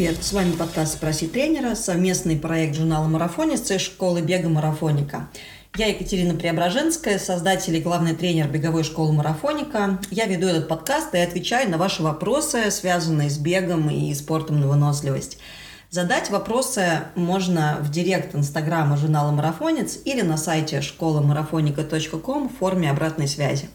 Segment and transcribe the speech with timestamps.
[0.00, 0.24] привет!
[0.24, 5.28] С вами подкаст «Спроси тренера», совместный проект журнала «Марафонец» и школы бега «Марафоника».
[5.76, 9.98] Я Екатерина Преображенская, создатель и главный тренер беговой школы «Марафоника».
[10.10, 14.68] Я веду этот подкаст и отвечаю на ваши вопросы, связанные с бегом и спортом на
[14.68, 15.36] выносливость.
[15.90, 23.28] Задать вопросы можно в директ инстаграма журнала «Марафонец» или на сайте школамарафоника.ком в форме обратной
[23.28, 23.68] связи.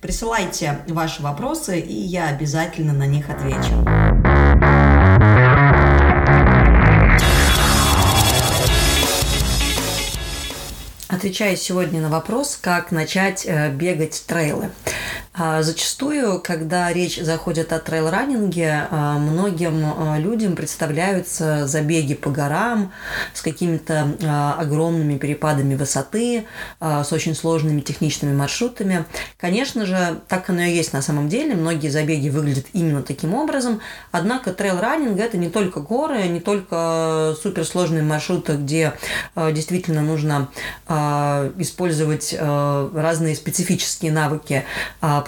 [0.00, 4.27] Присылайте ваши вопросы, и я обязательно на них отвечу.
[11.18, 14.70] Отвечаю сегодня на вопрос, как начать э, бегать трейлы.
[15.40, 22.92] А, зачастую, когда речь заходит о трейл-раннинге, а, многим а, людям представляются забеги по горам
[23.32, 26.46] с какими-то огромными перепадами высоты,
[26.80, 29.04] с очень сложными техничными маршрутами.
[29.36, 31.54] Конечно же, так оно и есть на самом деле.
[31.54, 33.80] Многие забеги выглядят именно таким образом.
[34.10, 38.94] Однако трейл-раннинг– это не только горы, не только суперсложные маршруты, где
[39.36, 40.48] действительно нужно
[40.88, 44.64] использовать разные специфические навыки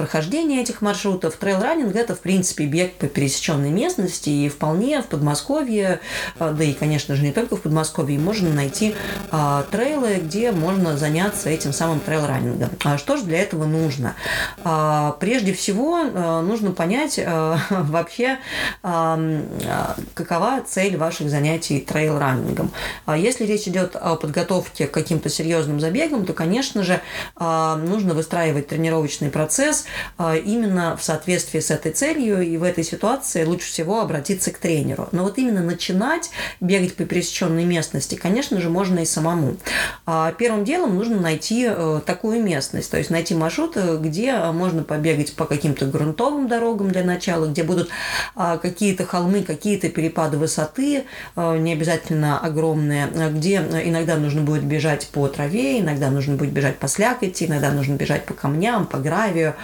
[0.00, 1.36] прохождения этих маршрутов.
[1.36, 6.00] Трейл-раннинг– это, в принципе, бег по пересеченной местности, и вполне в Подмосковье,
[6.38, 8.94] а, да и, конечно же, не только в Подмосковье, можно найти
[9.30, 12.70] а, трейлы, где можно заняться этим самым трейл-раннингом.
[12.82, 14.14] А что же для этого нужно?
[14.64, 16.02] А, прежде всего,
[16.40, 17.20] нужно понять
[17.70, 18.38] вообще,
[18.80, 22.70] какова цель ваших занятий трейл-раннингом.
[23.06, 27.02] Если речь идет о подготовке к каким-то серьезным забегам, то, конечно же,
[27.38, 29.84] нужно выстраивать тренировочный процесс,
[30.19, 35.08] именно в соответствии с этой целью, и в этой ситуации лучше всего обратиться к тренеру.
[35.12, 39.56] Но вот именно начинать бегать по пересеченной местности, конечно же, можно и самому.
[40.06, 44.82] А первым делом нужно найти э, такую местность, то есть найти маршрут, э, где можно
[44.82, 47.91] побегать по каким-то грунтовым дорогам для начала, где будут
[48.34, 51.04] а, какие-то холмы, какие-то перепады высоты,
[51.36, 56.78] э, не обязательно огромные, где иногда нужно будет бежать по траве, иногда нужно будет бежать
[56.78, 59.54] по слякоти, иногда нужно бежать по камням, по гравию.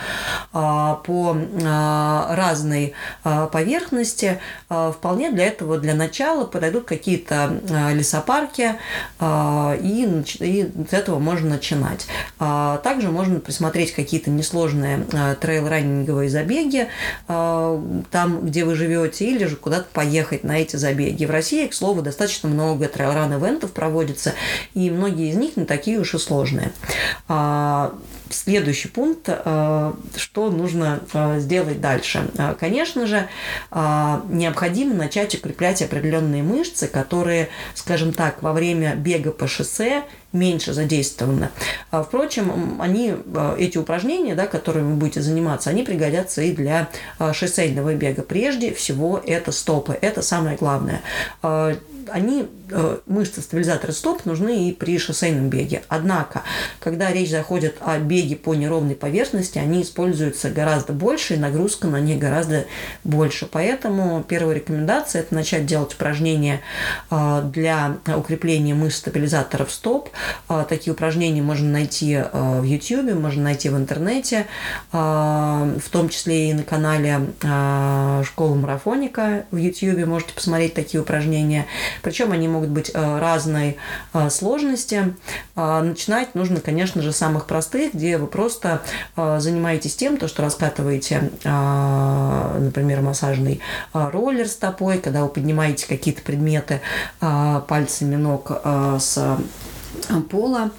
[0.53, 2.95] А, по а, разной
[3.25, 7.61] а, поверхности, вполне для этого, для начала подойдут какие-то
[7.93, 8.75] лесопарки,
[9.23, 10.23] и,
[10.89, 12.07] с этого можно начинать.
[12.39, 15.07] Также можно присмотреть какие-то несложные
[15.41, 16.89] трейл-раннинговые забеги
[17.27, 21.25] там, где вы живете, или же куда-то поехать на эти забеги.
[21.25, 24.35] В России, к слову, достаточно много трейл-ран-ивентов проводится,
[24.75, 26.73] и многие из них не такие уж и сложные.
[28.31, 32.29] Следующий пункт, э, что нужно э, сделать дальше.
[32.37, 33.29] Э, конечно же,
[33.71, 41.51] необходимо начать укреплять определенные мышцы, которые, скажем так, во время бега по шоссе меньше задействованы.
[41.91, 43.15] Впрочем, они,
[43.59, 46.89] эти упражнения, да, которыми вы будете заниматься, они пригодятся и для
[47.33, 48.23] шоссейного бега.
[48.23, 49.97] Прежде всего, это стопы.
[50.01, 51.03] Это самое главное
[52.11, 55.83] они, э, мышцы стабилизатора стоп нужны и при шоссейном беге.
[55.89, 56.43] Однако,
[56.81, 62.01] когда речь заходит о беге по неровной поверхности, они используются гораздо больше, и нагрузка на
[62.01, 62.67] них гораздо
[63.05, 63.47] больше.
[63.51, 66.61] Поэтому первая рекомендация– это начать делать упражнения
[67.11, 70.11] э, для укрепления мышц стабилизаторов стоп.
[70.49, 74.47] Э, такие упражнения можно найти в YouTube, можно найти в интернете,
[74.93, 77.21] в том числе и на канале
[78.25, 81.67] Школы марафоника в YouTube можете посмотреть такие упражнения.
[82.03, 83.77] Причем они могут быть э, разной
[84.13, 85.15] э, сложности.
[85.55, 88.83] А, начинать нужно, конечно же, с самых простых, где вы просто
[89.17, 93.61] э, занимаетесь тем, то, что раскатываете, например, массажный
[93.93, 96.81] роллер стопой, когда вы поднимаете какие-то предметы
[97.21, 98.51] пальцами ног
[98.99, 99.39] с
[100.29, 100.71] пола.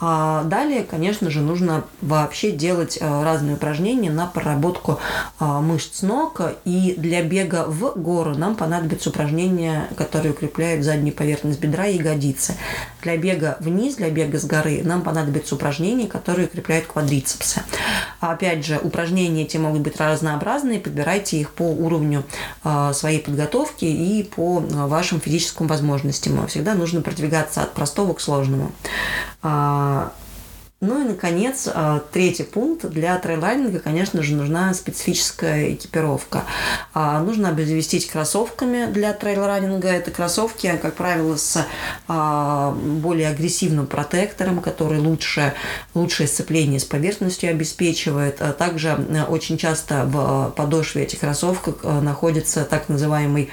[0.00, 4.98] А далее, конечно же, нужно вообще делать э, разные упражнения на проработку
[5.38, 6.40] а, мышц ног.
[6.64, 12.56] И для бега в гору нам понадобятся упражнения, которые укрепляют заднюю поверхность бедра и ягодицы.
[13.02, 17.62] Для бега вниз, для бега с горы нам понадобятся упражнения, которые укрепляют квадрицепсы.
[18.30, 22.24] Опять же, упражнения эти могут быть разнообразные, подбирайте их по уровню
[22.62, 26.46] а, своей подготовки и по а, вашим физическим возможностям.
[26.46, 28.72] Всегда нужно продвигаться от простого к сложному.
[30.84, 32.84] А, ну и, наконец, а, третий пункт.
[32.86, 36.44] Для трейлайнинга, конечно же, нужна специфическая экипировка.
[36.92, 39.88] А, нужно обзавестись кроссовками для трейлранинга.
[39.88, 41.66] Это кроссовки, как правило, с
[42.08, 45.54] а, более агрессивным протектором, который лучше,
[45.94, 48.40] лучшее сцепление с поверхностью обеспечивает.
[48.58, 48.94] Также
[49.28, 53.50] очень часто в подошве этих кроссовок находится так называемый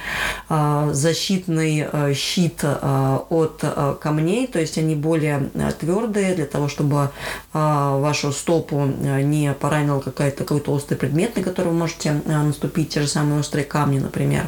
[0.50, 3.64] защитный щит от
[4.02, 5.50] камней, то есть они более
[5.80, 7.12] твердые для того, чтобы а,
[7.54, 12.90] вашу стопу э, не поранил какой-то какой-то острый предмет, на который вы можете э, наступить,
[12.90, 14.48] те же самые острые камни, например.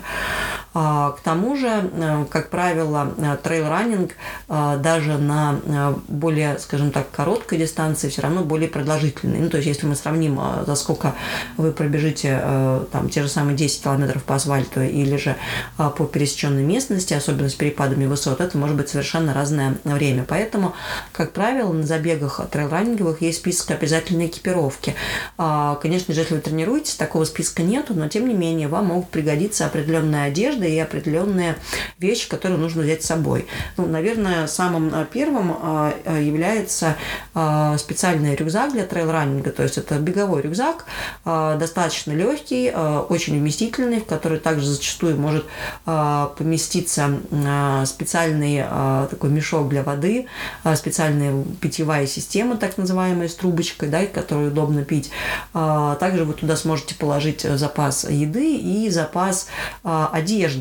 [0.73, 1.89] К тому же,
[2.31, 4.11] как правило, трейл-раннинг
[4.47, 5.59] даже на
[6.07, 9.39] более, скажем так, короткой дистанции все равно более продолжительный.
[9.39, 11.13] Ну, то есть, если мы сравним, за сколько
[11.57, 12.41] вы пробежите
[12.91, 15.35] там те же самые 10 километров по асфальту или же
[15.77, 20.25] по пересеченной местности, особенно с перепадами высот, это может быть совершенно разное время.
[20.27, 20.73] Поэтому,
[21.11, 24.95] как правило, на забегах трейл-раннинговых есть список обязательной экипировки.
[25.37, 29.09] А, конечно же, если вы тренируетесь, такого списка нету, но тем не менее вам могут
[29.09, 31.57] пригодиться определенная одежда и определенные
[31.99, 33.45] вещи, которые нужно взять с собой.
[33.77, 36.95] Ну, наверное, самым а, первым а, является
[37.77, 40.85] специальный рюкзак для трейл-раннинга, то есть это беговой рюкзак,
[41.25, 45.45] достаточно легкий, очень вместительный, в который также зачастую может
[45.85, 47.19] поместиться
[47.85, 48.63] специальный
[49.09, 50.27] такой мешок для воды,
[50.75, 55.11] специальная питьевая система, так называемая, с трубочкой, да, которую удобно пить.
[55.53, 59.47] Также вы туда сможете положить запас еды и запас
[59.83, 60.52] одежды.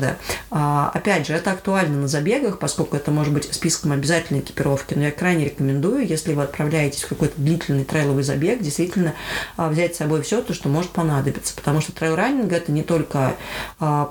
[0.49, 5.11] Опять же, это актуально на забегах, поскольку это может быть списком обязательной экипировки, но я
[5.11, 9.13] крайне рекомендую, если вы отправляетесь в какой-то длительный трейловый забег, действительно
[9.57, 13.35] взять с собой все то, что может понадобиться, потому что трейл-раннинг– это не только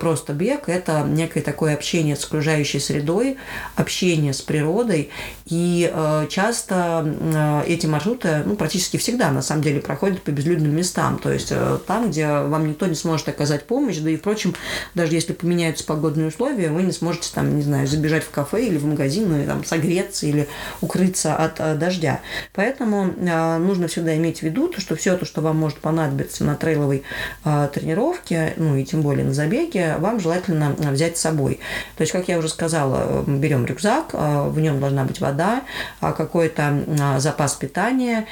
[0.01, 3.37] просто бег, это некое такое общение с окружающей средой,
[3.77, 5.11] общение с природой,
[5.47, 5.93] и
[6.29, 11.49] часто эти маршруты, ну, практически всегда, на самом деле, проходят по безлюдным местам, то есть
[11.51, 14.55] э, там, где вам никто не сможет оказать помощь, да и, впрочем,
[14.95, 15.33] даже если
[15.73, 19.41] поменяются погодные условия, вы не сможете там, не знаю, забежать в кафе или в магазин,
[19.41, 20.49] и там согреться или
[20.81, 22.21] укрыться от дождя.
[22.55, 23.13] Поэтому
[23.59, 27.03] нужно всегда иметь в виду, что все то, что вам может понадобиться на трейловой
[27.45, 31.61] тренировке, ну и тем более на забеге, вам желательно взять с собой.
[31.97, 35.63] То есть, как я уже сказала, берем рюкзак, в нем должна быть вода,
[36.01, 38.27] какой-то запас питания,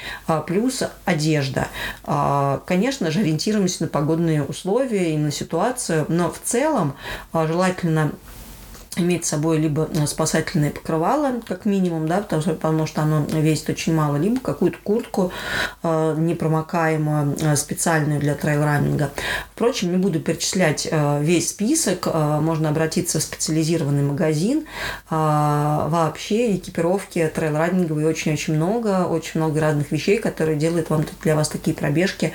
[0.46, 1.68] плюс одежда.
[2.66, 6.94] Конечно же, ориентируемся на погодные условия и на ситуацию, но в целом
[7.46, 8.12] желательно
[8.96, 13.24] иметь с собой либо э, спасательное покрывало, как минимум, да, потому что, потому что оно
[13.24, 15.32] весит очень мало, либо какую-то куртку
[15.82, 19.10] э, непромокаемую, э, специальную для трейл-раннинга.
[19.52, 24.64] Впрочем, не буду перечислять э, весь список, э, можно обратиться в специализированный магазин.
[25.08, 31.48] Э, вообще экипировки трейл-раннинговой очень-очень много, очень много разных вещей, которые делают вам для вас
[31.48, 32.32] такие пробежки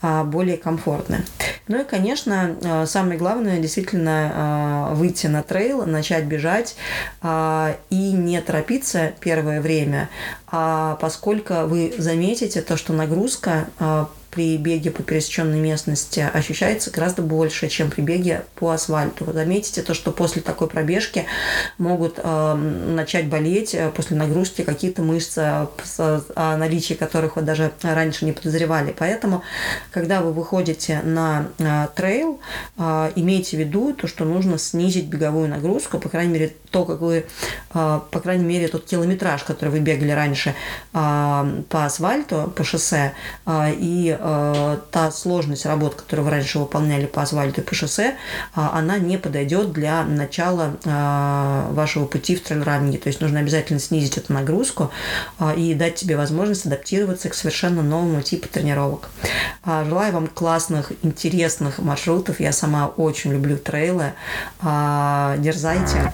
[0.00, 1.24] э, более комфортные.
[1.68, 6.76] Ну и, конечно, э, самое главное действительно э, выйти на трейл, на начать бежать
[7.20, 10.08] а, и не торопиться первое время,
[10.46, 17.22] а поскольку вы заметите то, что нагрузка а, при беге по пересеченной местности ощущается гораздо
[17.22, 19.24] больше, чем при беге по асфальту.
[19.24, 21.24] Вы заметите то, что после такой пробежки
[21.78, 28.24] могут э, начать болеть э, после нагрузки какие-то мышцы, о наличии которых вы даже раньше
[28.24, 28.94] не подозревали.
[28.96, 29.42] Поэтому,
[29.90, 32.40] когда вы выходите на э, трейл,
[32.76, 37.00] э, имейте в виду то, что нужно снизить беговую нагрузку, по крайней мере, то, как
[37.00, 37.24] вы,
[37.74, 43.14] э, по крайней мере, тот километраж, который вы бегали раньше э, по асфальту, по шоссе,
[43.46, 48.08] э, и э, та сложность работ, которую вы раньше выполняли по асфальту и по шоссе,
[48.08, 48.14] э,
[48.54, 52.98] она не подойдет для начала э, вашего пути в трейл-раннинге.
[52.98, 54.90] То есть нужно обязательно снизить эту нагрузку
[55.38, 59.08] э, и дать тебе возможность адаптироваться к совершенно новому типу тренировок.
[59.64, 62.40] Э, желаю вам классных, интересных маршрутов.
[62.40, 64.12] Я сама очень люблю трейлы.
[64.62, 66.12] Э, дерзайте.